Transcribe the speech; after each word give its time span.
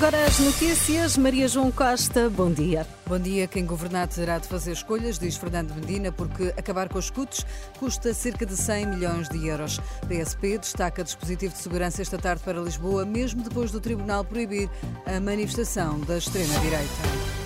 Agora 0.00 0.24
as 0.24 0.38
notícias, 0.38 1.18
Maria 1.18 1.46
João 1.46 1.70
Costa, 1.70 2.30
bom 2.30 2.50
dia. 2.50 2.86
Bom 3.06 3.18
dia. 3.18 3.46
Quem 3.46 3.66
governar 3.66 4.08
terá 4.08 4.38
de 4.38 4.48
fazer 4.48 4.72
escolhas, 4.72 5.18
diz 5.18 5.36
Fernando 5.36 5.74
Medina, 5.74 6.10
porque 6.10 6.54
acabar 6.56 6.88
com 6.88 6.98
os 6.98 7.04
escudos 7.04 7.44
custa 7.78 8.14
cerca 8.14 8.46
de 8.46 8.56
100 8.56 8.86
milhões 8.86 9.28
de 9.28 9.46
euros. 9.46 9.78
PSP 10.08 10.56
destaca 10.56 11.04
dispositivo 11.04 11.52
de 11.52 11.60
segurança 11.60 12.00
esta 12.00 12.16
tarde 12.16 12.42
para 12.42 12.62
Lisboa, 12.62 13.04
mesmo 13.04 13.42
depois 13.42 13.72
do 13.72 13.78
Tribunal 13.78 14.24
proibir 14.24 14.70
a 15.04 15.20
manifestação 15.20 16.00
da 16.00 16.16
extrema-direita. 16.16 17.39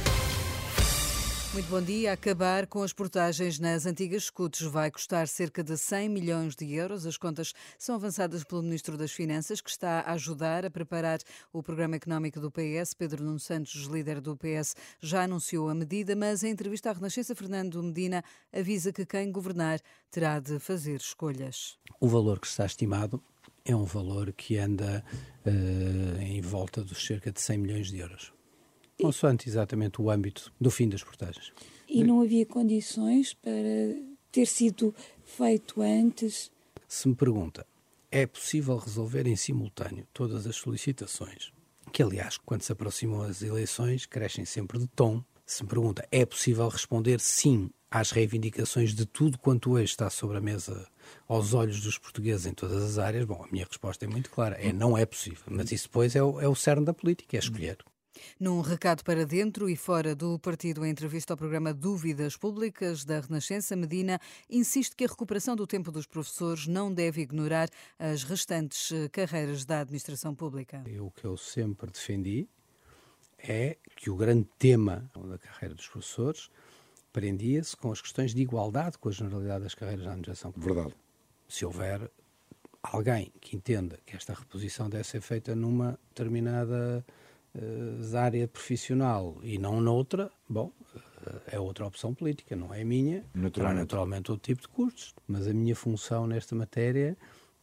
Muito 1.54 1.70
bom 1.70 1.80
dia. 1.80 2.12
Acabar 2.12 2.66
com 2.66 2.82
as 2.82 2.92
portagens 2.92 3.60
nas 3.60 3.86
antigas 3.86 4.24
escutas 4.24 4.62
vai 4.62 4.90
custar 4.90 5.28
cerca 5.28 5.62
de 5.62 5.78
100 5.78 6.08
milhões 6.08 6.56
de 6.56 6.74
euros. 6.74 7.06
As 7.06 7.16
contas 7.16 7.52
são 7.78 7.94
avançadas 7.94 8.42
pelo 8.42 8.60
Ministro 8.60 8.98
das 8.98 9.12
Finanças, 9.12 9.60
que 9.60 9.70
está 9.70 10.00
a 10.00 10.14
ajudar 10.14 10.66
a 10.66 10.70
preparar 10.70 11.20
o 11.52 11.62
programa 11.62 11.94
económico 11.94 12.40
do 12.40 12.50
PS. 12.50 12.92
Pedro 12.98 13.22
Nuno 13.22 13.38
Santos, 13.38 13.84
líder 13.84 14.20
do 14.20 14.36
PS, 14.36 14.74
já 14.98 15.22
anunciou 15.22 15.68
a 15.68 15.76
medida, 15.76 16.16
mas 16.16 16.42
em 16.42 16.50
entrevista 16.50 16.90
à 16.90 16.92
Renascença, 16.92 17.36
Fernando 17.36 17.80
Medina 17.80 18.24
avisa 18.52 18.92
que 18.92 19.06
quem 19.06 19.30
governar 19.30 19.78
terá 20.10 20.40
de 20.40 20.58
fazer 20.58 20.96
escolhas. 20.96 21.78
O 22.00 22.08
valor 22.08 22.40
que 22.40 22.48
está 22.48 22.66
estimado 22.66 23.22
é 23.64 23.76
um 23.76 23.84
valor 23.84 24.32
que 24.32 24.58
anda 24.58 25.04
uh, 25.46 26.20
em 26.20 26.40
volta 26.40 26.82
dos 26.82 27.06
cerca 27.06 27.30
de 27.30 27.40
100 27.40 27.58
milhões 27.58 27.86
de 27.92 27.98
euros 27.98 28.34
consoante 29.04 29.50
exatamente 29.50 30.00
o 30.00 30.10
âmbito 30.10 30.50
do 30.58 30.70
fim 30.70 30.88
das 30.88 31.04
portagens. 31.04 31.52
E 31.86 32.02
não 32.02 32.22
havia 32.22 32.46
condições 32.46 33.34
para 33.34 33.52
ter 34.32 34.46
sido 34.46 34.94
feito 35.22 35.82
antes? 35.82 36.50
Se 36.88 37.06
me 37.06 37.14
pergunta, 37.14 37.66
é 38.10 38.26
possível 38.26 38.78
resolver 38.78 39.26
em 39.26 39.36
simultâneo 39.36 40.06
todas 40.10 40.46
as 40.46 40.56
solicitações, 40.56 41.52
que 41.92 42.02
aliás, 42.02 42.38
quando 42.38 42.62
se 42.62 42.72
aproximam 42.72 43.20
as 43.20 43.42
eleições, 43.42 44.06
crescem 44.06 44.46
sempre 44.46 44.78
de 44.78 44.86
tom. 44.86 45.22
Se 45.44 45.62
me 45.62 45.68
pergunta, 45.68 46.08
é 46.10 46.24
possível 46.24 46.66
responder 46.66 47.20
sim 47.20 47.68
às 47.90 48.10
reivindicações 48.10 48.94
de 48.94 49.04
tudo 49.04 49.36
quanto 49.38 49.72
hoje 49.72 49.84
está 49.84 50.08
sobre 50.08 50.38
a 50.38 50.40
mesa 50.40 50.88
aos 51.28 51.52
olhos 51.52 51.82
dos 51.82 51.98
portugueses 51.98 52.46
em 52.46 52.54
todas 52.54 52.82
as 52.82 52.96
áreas? 52.96 53.26
Bom, 53.26 53.44
a 53.46 53.52
minha 53.52 53.66
resposta 53.66 54.06
é 54.06 54.08
muito 54.08 54.30
clara: 54.30 54.56
é 54.56 54.72
não 54.72 54.96
é 54.96 55.04
possível. 55.04 55.44
Mas 55.50 55.70
isso 55.70 55.88
depois 55.88 56.16
é 56.16 56.22
o, 56.22 56.40
é 56.40 56.48
o 56.48 56.54
cerne 56.54 56.86
da 56.86 56.94
política, 56.94 57.36
é 57.36 57.40
escolher. 57.40 57.76
Num 58.38 58.60
recado 58.60 59.02
para 59.02 59.24
dentro 59.26 59.68
e 59.68 59.76
fora 59.76 60.14
do 60.14 60.38
partido, 60.38 60.84
em 60.84 60.90
entrevista 60.90 61.32
ao 61.32 61.36
programa 61.36 61.72
Dúvidas 61.72 62.36
Públicas 62.36 63.04
da 63.04 63.20
Renascença, 63.20 63.76
Medina 63.76 64.20
insiste 64.48 64.94
que 64.96 65.04
a 65.04 65.08
recuperação 65.08 65.56
do 65.56 65.66
tempo 65.66 65.90
dos 65.90 66.06
professores 66.06 66.66
não 66.66 66.92
deve 66.92 67.22
ignorar 67.22 67.68
as 67.98 68.22
restantes 68.22 68.92
eh, 68.92 69.08
carreiras 69.08 69.64
da 69.64 69.80
administração 69.80 70.34
pública. 70.34 70.84
O 71.00 71.10
que 71.10 71.24
eu 71.24 71.36
sempre 71.36 71.90
defendi 71.90 72.48
é 73.38 73.76
que 73.96 74.10
o 74.10 74.16
grande 74.16 74.48
tema 74.58 75.10
da 75.14 75.38
carreira 75.38 75.74
dos 75.74 75.86
professores 75.86 76.50
prendia-se 77.12 77.76
com 77.76 77.92
as 77.92 78.00
questões 78.00 78.34
de 78.34 78.42
igualdade 78.42 78.98
com 78.98 79.08
a 79.08 79.12
generalidade 79.12 79.64
das 79.64 79.74
carreiras 79.74 80.04
da 80.04 80.10
administração 80.10 80.50
pública. 80.50 80.74
Verdade. 80.74 80.96
Se 81.48 81.64
houver 81.64 82.10
alguém 82.82 83.32
que 83.40 83.56
entenda 83.56 83.98
que 84.04 84.16
esta 84.16 84.34
reposição 84.34 84.88
deve 84.88 85.04
ser 85.04 85.20
feita 85.20 85.54
numa 85.54 85.98
determinada 86.08 87.04
uh, 87.54 88.16
área 88.16 88.46
profissional 88.48 89.36
e 89.42 89.58
não 89.58 89.80
noutra, 89.80 90.30
bom, 90.48 90.72
uh, 90.94 91.40
é 91.46 91.58
outra 91.58 91.86
opção 91.86 92.14
política, 92.14 92.54
não 92.56 92.72
é 92.72 92.82
a 92.82 92.84
minha. 92.84 93.24
Naturalmente. 93.34 93.78
Há 93.78 93.82
naturalmente 93.82 94.30
outro 94.30 94.44
tipo 94.44 94.62
de 94.62 94.68
custos, 94.68 95.14
mas 95.26 95.46
a 95.46 95.52
minha 95.52 95.74
função 95.74 96.26
nesta 96.26 96.54
matéria 96.54 97.16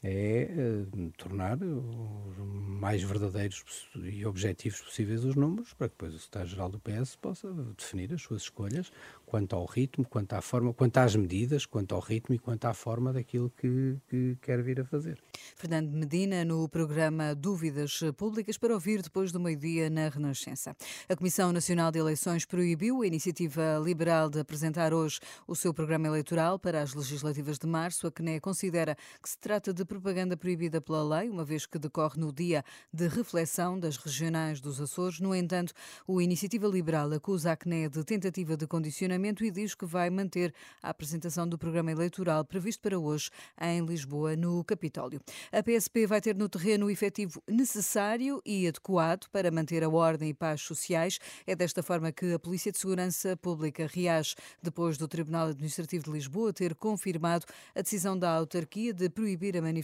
é 0.03 0.49
uh, 0.49 1.11
tornar 1.11 1.57
os 1.61 2.37
mais 2.79 3.03
verdadeiros 3.03 3.63
e 3.95 4.25
objetivos 4.25 4.81
possíveis 4.81 5.23
os 5.23 5.35
números, 5.35 5.73
para 5.73 5.87
que 5.87 5.93
depois 5.93 6.15
o 6.15 6.19
Secretário-Geral 6.19 6.69
do 6.69 6.79
PS 6.79 7.15
possa 7.15 7.53
definir 7.77 8.11
as 8.13 8.21
suas 8.21 8.43
escolhas 8.43 8.91
quanto 9.25 9.55
ao 9.55 9.65
ritmo, 9.65 10.03
quanto 10.03 10.33
à 10.33 10.41
forma, 10.41 10.73
quanto 10.73 10.97
às 10.97 11.15
medidas, 11.15 11.65
quanto 11.65 11.93
ao 11.93 12.01
ritmo 12.01 12.35
e 12.35 12.39
quanto 12.39 12.65
à 12.65 12.73
forma 12.73 13.13
daquilo 13.13 13.51
que, 13.51 13.97
que 14.09 14.37
quer 14.41 14.61
vir 14.63 14.81
a 14.81 14.85
fazer. 14.85 15.21
Fernando 15.55 15.91
Medina, 15.91 16.43
no 16.43 16.67
programa 16.67 17.35
Dúvidas 17.35 17.99
Públicas, 18.17 18.57
para 18.57 18.73
ouvir 18.73 19.01
depois 19.01 19.31
do 19.31 19.39
meio-dia 19.39 19.89
na 19.89 20.09
Renascença. 20.09 20.75
A 21.07 21.15
Comissão 21.15 21.53
Nacional 21.53 21.91
de 21.91 21.99
Eleições 21.99 22.43
proibiu 22.43 23.03
a 23.03 23.07
iniciativa 23.07 23.79
liberal 23.83 24.29
de 24.29 24.39
apresentar 24.39 24.93
hoje 24.93 25.19
o 25.47 25.55
seu 25.55 25.73
programa 25.73 26.07
eleitoral 26.07 26.57
para 26.57 26.81
as 26.81 26.93
legislativas 26.93 27.59
de 27.59 27.67
março. 27.67 28.07
A 28.07 28.11
CNE 28.11 28.39
considera 28.39 28.97
que 29.21 29.29
se 29.29 29.37
trata 29.37 29.73
de 29.73 29.85
propaganda 29.91 30.37
proibida 30.37 30.79
pela 30.79 31.03
lei, 31.03 31.29
uma 31.29 31.43
vez 31.43 31.65
que 31.65 31.77
decorre 31.77 32.17
no 32.17 32.31
dia 32.31 32.63
de 32.93 33.09
reflexão 33.09 33.77
das 33.77 33.97
regionais 33.97 34.61
dos 34.61 34.79
Açores. 34.79 35.19
No 35.19 35.35
entanto, 35.35 35.73
o 36.07 36.21
Iniciativa 36.21 36.65
Liberal 36.65 37.11
acusa 37.11 37.51
a 37.51 37.57
CNE 37.57 37.89
de 37.89 38.01
tentativa 38.05 38.55
de 38.55 38.65
condicionamento 38.65 39.43
e 39.43 39.51
diz 39.51 39.75
que 39.75 39.85
vai 39.85 40.09
manter 40.09 40.53
a 40.81 40.91
apresentação 40.91 41.45
do 41.45 41.57
programa 41.57 41.91
eleitoral 41.91 42.45
previsto 42.45 42.81
para 42.81 42.97
hoje 42.97 43.29
em 43.61 43.85
Lisboa, 43.85 44.33
no 44.37 44.63
Capitólio. 44.63 45.19
A 45.51 45.61
PSP 45.61 46.07
vai 46.07 46.21
ter 46.21 46.37
no 46.37 46.47
terreno 46.47 46.85
o 46.85 46.89
efetivo 46.89 47.43
necessário 47.45 48.41
e 48.45 48.65
adequado 48.69 49.27
para 49.29 49.51
manter 49.51 49.83
a 49.83 49.89
ordem 49.89 50.29
e 50.29 50.33
paz 50.33 50.61
sociais. 50.61 51.19
É 51.45 51.53
desta 51.53 51.83
forma 51.83 52.13
que 52.13 52.33
a 52.33 52.39
Polícia 52.39 52.71
de 52.71 52.77
Segurança 52.77 53.35
Pública 53.35 53.89
reage 53.93 54.35
depois 54.63 54.97
do 54.97 55.05
Tribunal 55.05 55.49
Administrativo 55.49 56.05
de 56.05 56.11
Lisboa 56.11 56.53
ter 56.53 56.75
confirmado 56.75 57.45
a 57.75 57.81
decisão 57.81 58.17
da 58.17 58.31
autarquia 58.31 58.93
de 58.93 59.09
proibir 59.09 59.57
a 59.57 59.61
manifestação 59.61 59.80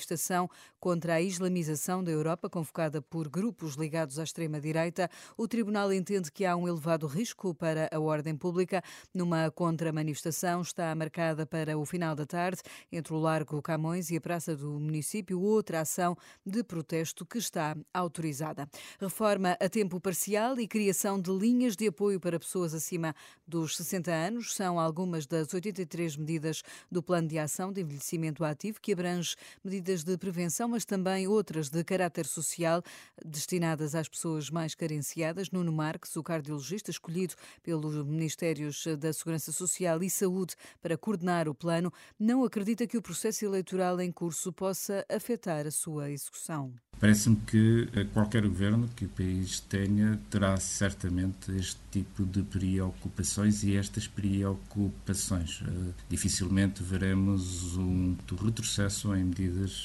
contra 0.80 1.16
a 1.16 1.22
islamização 1.22 2.04
da 2.04 2.12
Europa, 2.12 2.50
convocada 2.50 3.02
por 3.02 3.28
grupos 3.28 3.76
ligados 3.76 4.20
à 4.20 4.24
extrema-direita. 4.24 5.10
O 5.38 5.48
Tribunal 5.48 5.92
entende 5.94 6.32
que 6.32 6.46
há 6.46 6.56
um 6.56 6.68
elevado 6.68 7.08
risco 7.08 7.54
para 7.54 7.90
a 7.92 8.00
ordem 8.00 8.36
pública. 8.36 8.84
Numa 9.14 9.50
contra-manifestação 9.52 10.62
está 10.62 10.94
marcada 10.94 11.46
para 11.46 11.78
o 11.78 11.86
final 11.86 12.16
da 12.16 12.26
tarde 12.26 12.62
entre 12.92 13.14
o 13.14 13.18
Largo 13.18 13.62
Camões 13.62 14.10
e 14.10 14.18
a 14.18 14.22
Praça 14.22 14.56
do 14.56 14.80
Município 14.80 15.40
outra 15.42 15.82
ação 15.82 16.16
de 16.46 16.64
protesto 16.64 17.26
que 17.26 17.38
está 17.38 17.76
autorizada. 17.94 18.68
Reforma 19.00 19.58
a 19.60 19.70
tempo 19.70 20.00
parcial 20.00 20.60
e 20.60 20.68
criação 20.68 21.20
de 21.20 21.32
linhas 21.32 21.76
de 21.76 21.88
apoio 21.88 22.20
para 22.20 22.40
pessoas 22.40 22.74
acima 22.74 23.16
dos 23.48 23.76
60 23.78 24.12
anos 24.12 24.56
são 24.56 24.80
algumas 24.80 25.26
das 25.26 25.54
83 25.54 26.18
medidas 26.18 26.62
do 26.92 27.02
Plano 27.02 27.28
de 27.28 27.40
Ação 27.40 27.72
de 27.72 27.82
Envelhecimento 27.82 28.44
Ativo, 28.44 28.80
que 28.82 28.94
abrange 28.94 29.36
medidas 29.64 29.87
de 29.88 30.18
prevenção, 30.18 30.68
mas 30.68 30.86
também 30.86 31.28
outras 31.28 31.70
de 31.70 31.84
caráter 31.84 32.26
social 32.26 32.84
destinadas 33.26 33.96
às 33.96 34.08
pessoas 34.08 34.50
mais 34.50 34.76
carenciadas. 34.76 35.50
Nuno 35.50 35.72
Marques, 35.72 36.16
o 36.16 36.24
cardiologista 36.24 36.92
escolhido 36.92 37.34
pelos 37.64 37.96
Ministérios 38.06 38.86
da 39.00 39.12
Segurança 39.14 39.52
Social 39.52 40.04
e 40.04 40.10
Saúde 40.10 40.56
para 40.82 40.98
coordenar 40.98 41.48
o 41.48 41.56
plano, 41.56 41.92
não 42.20 42.44
acredita 42.44 42.86
que 42.86 42.98
o 42.98 43.02
processo 43.02 43.46
eleitoral 43.46 44.00
em 44.02 44.12
curso 44.12 44.52
possa 44.52 45.06
afetar 45.10 45.66
a 45.66 45.72
sua 45.72 46.12
execução? 46.12 46.74
Parece-me 47.00 47.36
que 47.36 47.88
eh, 47.94 48.06
qualquer 48.12 48.42
governo 48.42 48.90
que 48.96 49.06
o 49.06 49.10
país 49.10 49.60
tenha 49.60 50.20
terá 50.32 50.58
certamente 50.58 51.52
este 51.52 51.80
tipo 51.92 52.26
de 52.26 52.42
preocupações 52.42 53.64
e 53.64 53.76
estas 53.76 54.08
preocupações. 54.08 55.62
Eh, 55.64 55.94
dificilmente 56.10 56.82
veremos 56.82 57.78
um 57.78 58.16
retrocesso 58.44 59.16
em 59.16 59.26
medidas 59.26 59.77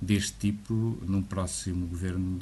deste 0.00 0.34
tipo 0.38 0.98
num 1.06 1.22
próximo 1.22 1.86
governo 1.86 2.38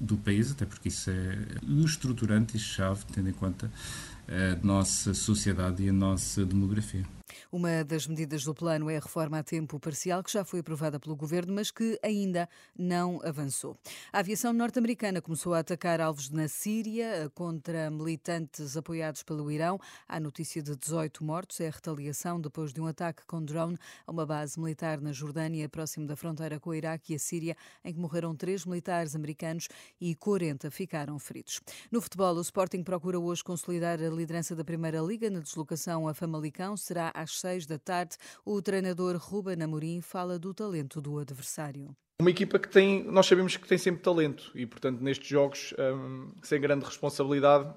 do 0.00 0.16
país, 0.16 0.52
até 0.52 0.64
porque 0.64 0.88
isso 0.88 1.10
é 1.10 1.38
estruturante 1.84 2.56
e 2.56 2.60
chave, 2.60 3.04
tendo 3.12 3.28
em 3.28 3.32
conta 3.32 3.70
a 4.28 4.64
nossa 4.64 5.14
sociedade 5.14 5.82
e 5.82 5.88
a 5.88 5.92
nossa 5.92 6.44
demografia. 6.44 7.04
Uma 7.50 7.84
das 7.84 8.06
medidas 8.06 8.44
do 8.44 8.54
plano 8.54 8.90
é 8.90 8.96
a 8.96 9.00
reforma 9.00 9.38
a 9.38 9.42
tempo 9.42 9.78
parcial, 9.78 10.22
que 10.22 10.32
já 10.32 10.44
foi 10.44 10.60
aprovada 10.60 10.98
pelo 10.98 11.16
governo, 11.16 11.54
mas 11.54 11.70
que 11.70 11.98
ainda 12.02 12.48
não 12.76 13.20
avançou. 13.22 13.76
A 14.12 14.20
aviação 14.20 14.52
norte-americana 14.52 15.20
começou 15.20 15.54
a 15.54 15.60
atacar 15.60 16.00
alvos 16.00 16.30
na 16.30 16.48
Síria 16.48 17.30
contra 17.34 17.90
militantes 17.90 18.76
apoiados 18.76 19.22
pelo 19.22 19.50
Irão. 19.50 19.78
Há 20.08 20.20
notícia 20.20 20.62
de 20.62 20.76
18 20.76 21.24
mortos. 21.24 21.60
É 21.60 21.68
a 21.68 21.70
retaliação 21.70 22.40
depois 22.40 22.72
de 22.72 22.80
um 22.80 22.86
ataque 22.86 23.24
com 23.26 23.44
drone 23.44 23.78
a 24.06 24.10
uma 24.10 24.26
base 24.26 24.58
militar 24.58 25.00
na 25.00 25.12
Jordânia, 25.12 25.68
próximo 25.68 26.06
da 26.06 26.16
fronteira 26.16 26.58
com 26.58 26.70
o 26.70 26.74
Iraque 26.74 27.12
e 27.12 27.16
a 27.16 27.18
Síria, 27.18 27.56
em 27.84 27.92
que 27.92 27.98
morreram 27.98 28.34
três 28.34 28.64
militares 28.64 29.14
americanos 29.14 29.68
e 30.00 30.14
40 30.14 30.70
ficaram 30.70 31.18
feridos. 31.18 31.60
No 31.90 32.00
futebol, 32.00 32.34
o 32.34 32.40
Sporting 32.40 32.82
procura 32.82 33.18
hoje 33.18 33.42
consolidar 33.42 34.00
a 34.00 34.08
liderança 34.08 34.54
da 34.54 34.64
Primeira 34.64 35.00
Liga 35.00 35.30
na 35.30 35.40
deslocação 35.40 36.08
a 36.08 36.14
Famalicão. 36.14 36.76
Será 36.76 37.12
às 37.18 37.38
seis 37.40 37.66
da 37.66 37.78
tarde. 37.78 38.16
O 38.44 38.62
treinador 38.62 39.16
Ruben 39.16 39.62
Amorim 39.62 40.00
fala 40.00 40.38
do 40.38 40.54
talento 40.54 41.00
do 41.00 41.18
adversário. 41.18 41.94
Uma 42.20 42.30
equipa 42.30 42.58
que 42.58 42.68
tem, 42.68 43.04
nós 43.04 43.26
sabemos 43.26 43.56
que 43.56 43.68
tem 43.68 43.78
sempre 43.78 44.02
talento 44.02 44.50
e, 44.54 44.66
portanto, 44.66 45.00
nestes 45.00 45.28
jogos, 45.28 45.74
um, 45.78 46.28
sem 46.42 46.60
grande 46.60 46.84
responsabilidade, 46.84 47.72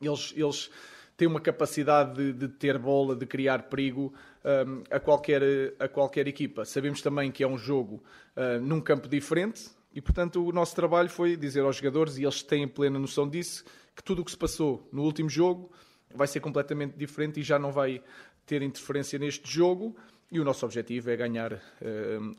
eles, 0.00 0.32
eles 0.36 0.70
têm 1.16 1.28
uma 1.28 1.40
capacidade 1.40 2.14
de, 2.14 2.32
de 2.32 2.48
ter 2.48 2.78
bola, 2.78 3.14
de 3.14 3.26
criar 3.26 3.64
perigo 3.64 4.14
um, 4.44 4.84
a, 4.90 4.98
qualquer, 4.98 5.42
a 5.78 5.88
qualquer 5.88 6.26
equipa. 6.26 6.64
Sabemos 6.64 7.02
também 7.02 7.30
que 7.30 7.42
é 7.42 7.46
um 7.46 7.58
jogo 7.58 8.02
uh, 8.36 8.60
num 8.60 8.80
campo 8.80 9.06
diferente 9.06 9.70
e, 9.92 10.00
portanto, 10.00 10.46
o 10.46 10.52
nosso 10.52 10.74
trabalho 10.74 11.10
foi 11.10 11.36
dizer 11.36 11.60
aos 11.60 11.76
jogadores, 11.76 12.16
e 12.16 12.22
eles 12.22 12.42
têm 12.42 12.66
plena 12.68 12.98
noção 12.98 13.28
disso, 13.28 13.64
que 13.94 14.02
tudo 14.02 14.22
o 14.22 14.24
que 14.24 14.30
se 14.30 14.36
passou 14.36 14.88
no 14.92 15.02
último 15.02 15.28
jogo 15.28 15.70
vai 16.14 16.26
ser 16.26 16.40
completamente 16.40 16.96
diferente 16.96 17.40
e 17.40 17.42
já 17.42 17.58
não 17.58 17.72
vai 17.72 18.02
ter 18.48 18.62
interferência 18.62 19.18
neste 19.18 19.48
jogo. 19.48 19.94
E 20.30 20.40
o 20.40 20.44
nosso 20.44 20.64
objetivo 20.64 21.10
é 21.10 21.16
ganhar 21.16 21.52
uh, 21.52 21.58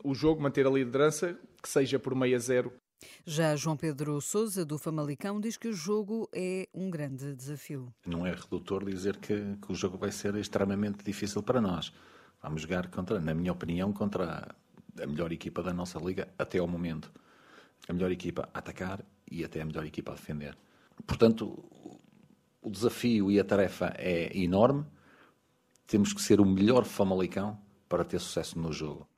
o 0.04 0.14
jogo, 0.14 0.42
manter 0.42 0.66
a 0.66 0.70
liderança, 0.70 1.36
que 1.62 1.68
seja 1.68 1.98
por 1.98 2.14
meio 2.14 2.36
a 2.36 2.38
zero. 2.38 2.72
Já 3.24 3.56
João 3.56 3.76
Pedro 3.76 4.20
Souza, 4.20 4.64
do 4.64 4.76
Famalicão, 4.78 5.40
diz 5.40 5.56
que 5.56 5.68
o 5.68 5.72
jogo 5.72 6.28
é 6.32 6.68
um 6.74 6.90
grande 6.90 7.34
desafio. 7.34 7.92
Não 8.06 8.26
é 8.26 8.32
redutor 8.32 8.84
dizer 8.84 9.16
que, 9.16 9.56
que 9.62 9.72
o 9.72 9.74
jogo 9.74 9.96
vai 9.96 10.12
ser 10.12 10.34
extremamente 10.36 11.02
difícil 11.02 11.42
para 11.42 11.60
nós. 11.60 11.92
Vamos 12.42 12.62
jogar 12.62 12.88
contra, 12.88 13.18
na 13.18 13.34
minha 13.34 13.52
opinião, 13.52 13.92
contra 13.92 14.54
a 15.00 15.06
melhor 15.06 15.32
equipa 15.32 15.62
da 15.62 15.72
nossa 15.72 15.98
liga 15.98 16.28
até 16.38 16.58
ao 16.58 16.68
momento. 16.68 17.10
A 17.88 17.92
melhor 17.92 18.10
equipa 18.12 18.48
a 18.52 18.58
atacar 18.58 19.04
e 19.30 19.44
até 19.44 19.62
a 19.62 19.64
melhor 19.64 19.84
equipa 19.86 20.12
a 20.12 20.14
defender. 20.14 20.56
Portanto, 21.06 21.64
o 22.62 22.70
desafio 22.70 23.30
e 23.30 23.40
a 23.40 23.44
tarefa 23.44 23.94
é 23.96 24.36
enorme. 24.36 24.84
Temos 25.90 26.12
que 26.12 26.22
ser 26.22 26.40
o 26.40 26.46
melhor 26.46 26.84
Famalicão 26.84 27.58
para 27.88 28.04
ter 28.04 28.20
sucesso 28.20 28.56
no 28.56 28.72
jogo. 28.72 29.08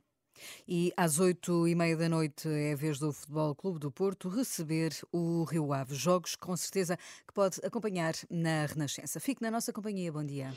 E 0.67 0.91
às 0.97 1.19
oito 1.19 1.67
e 1.67 1.75
meia 1.75 1.95
da 1.95 2.09
noite 2.09 2.49
é 2.49 2.73
a 2.73 2.75
vez 2.75 2.97
do 2.97 3.13
Futebol 3.13 3.53
Clube 3.53 3.77
do 3.77 3.91
Porto 3.91 4.27
receber 4.27 4.91
o 5.11 5.43
Rio 5.43 5.71
Ave. 5.71 5.93
Jogos 5.93 6.35
com 6.35 6.57
certeza 6.57 6.97
que 7.27 7.31
pode 7.31 7.59
acompanhar 7.63 8.15
na 8.27 8.65
Renascença. 8.65 9.19
Fique 9.19 9.43
na 9.43 9.51
nossa 9.51 9.71
companhia. 9.71 10.11
Bom 10.11 10.23
dia. 10.23 10.51